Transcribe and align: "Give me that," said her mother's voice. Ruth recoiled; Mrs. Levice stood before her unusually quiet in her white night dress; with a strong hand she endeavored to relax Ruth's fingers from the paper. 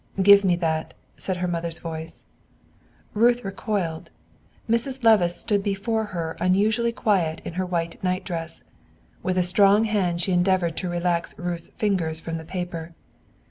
"Give 0.19 0.43
me 0.43 0.55
that," 0.55 0.95
said 1.15 1.37
her 1.37 1.47
mother's 1.47 1.77
voice. 1.77 2.25
Ruth 3.13 3.45
recoiled; 3.45 4.09
Mrs. 4.67 5.03
Levice 5.03 5.35
stood 5.37 5.61
before 5.61 6.05
her 6.05 6.35
unusually 6.39 6.91
quiet 6.91 7.39
in 7.45 7.53
her 7.53 7.67
white 7.67 8.03
night 8.03 8.23
dress; 8.23 8.63
with 9.21 9.37
a 9.37 9.43
strong 9.43 9.83
hand 9.83 10.19
she 10.19 10.31
endeavored 10.31 10.75
to 10.77 10.89
relax 10.89 11.37
Ruth's 11.37 11.69
fingers 11.77 12.19
from 12.19 12.39
the 12.39 12.45
paper. 12.45 12.95